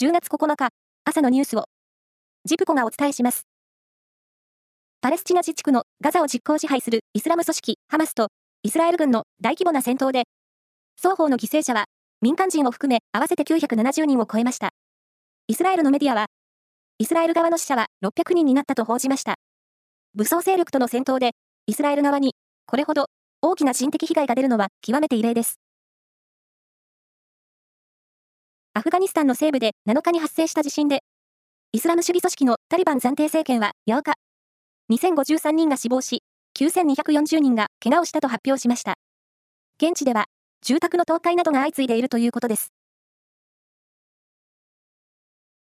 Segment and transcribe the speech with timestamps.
[0.00, 0.70] 10月9日、
[1.04, 1.66] 朝のニュースを、
[2.46, 3.46] ジプコがお伝えします。
[5.02, 8.28] パレスチナ自治区のガザを実効支配するイスラム組織ハマスと
[8.62, 10.24] イスラエル軍の大規模な戦闘で、
[10.96, 11.84] 双方の犠牲者は
[12.22, 14.70] 民間人を含め合わせて970人を超えました。
[15.46, 16.26] イスラエルのメディアは、
[16.96, 19.34] イスラエル側の死者は600人になったと報じました。
[20.14, 21.32] 武装勢力との戦闘で、
[21.66, 22.34] イスラエル側に
[22.64, 23.08] これほど
[23.42, 25.61] 大きな人的被害が出るのは極めて異例です。
[28.74, 31.00] アフガニスタンの西部で7日に発生した地震で、
[31.72, 34.14] イスラム主義組織のタリバン暫定政権は8日、
[34.90, 36.22] 2053人が死亡し、
[36.58, 38.94] 9240人が怪我をしたと発表しました。
[39.76, 40.24] 現地では、
[40.62, 42.72] 住宅の倒壊などが相次いでいるということです。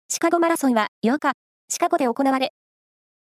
[0.09, 1.31] シカゴマラソンは8日、
[1.70, 2.52] シカゴで行われ、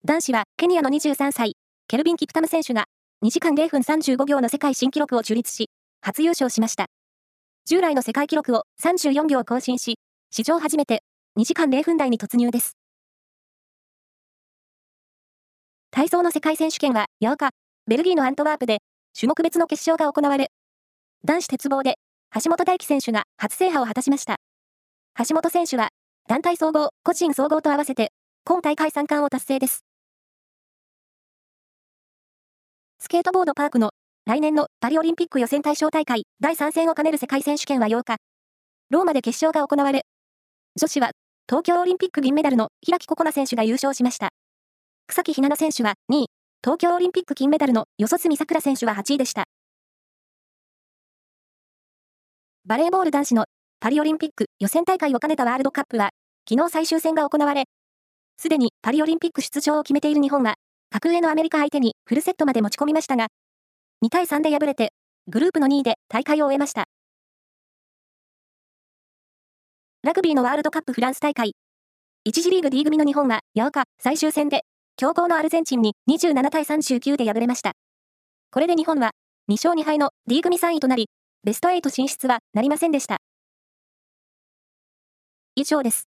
[0.03, 1.53] 男子はケニアの23歳、
[1.87, 2.85] ケルビン・キプタム選手が
[3.23, 5.69] 2時間0分35秒の世界新記録を樹立し、
[6.01, 6.87] 初優勝しました。
[7.65, 9.99] 従来の世界記録を34秒更新し、
[10.31, 11.03] 史上初めて
[11.37, 12.75] 2時間0分台に突入です。
[15.91, 17.49] 体操の世界選手権は8日、
[17.87, 18.79] ベルギーのアントワープで
[19.17, 20.51] 種目別の決勝が行われ、
[21.23, 21.95] 男子鉄棒で
[22.33, 24.37] 橋本大輝選手が初制覇を果たしました。
[25.27, 25.89] 橋本選手は
[26.27, 28.11] 団体総合、個人総合と合わせて
[28.43, 29.85] 今大会3冠を達成です。
[32.97, 33.91] スケートボードパークの
[34.25, 38.17] 来年のパリオリンピック予選対象大会第3戦を兼ねる世界選手権は8日、
[38.91, 40.03] ローマで決勝が行われ、
[40.79, 41.09] 女子は
[41.49, 44.29] 東京オリンピック銀メダルの平木心那選手が優勝しました。
[45.07, 46.25] 草木ひなの選手は2位、
[46.63, 49.45] 東京オリンピック金メダルの四十住さくら選手は8位でした。
[52.67, 53.45] バレーボール男子の
[53.79, 56.11] パリオリンピック予選大会を兼ねたワールドカップは、
[56.47, 57.63] 昨日最終戦が行われ、
[58.37, 60.53] すでにパリオリンピック出場を決めている日本は、
[60.91, 63.27] 格上のアメリカ相手にフルセットまで持ち込みましたが、
[64.03, 64.93] 2対3で敗れて、
[65.27, 66.85] グループの2位で大会を終えました。
[70.01, 71.53] ラグビーのワールドカップフランス大会。
[72.27, 74.63] 1次リーグ D 組の日本は8日最終戦で、
[74.97, 77.73] 強豪のアルゼンチンに27対39で敗れました。
[78.49, 79.11] これで日本は
[79.51, 81.07] 2勝2敗の D 組3位となり、
[81.43, 83.17] ベスト8進出はなりませんでした。
[85.55, 86.10] 以上です。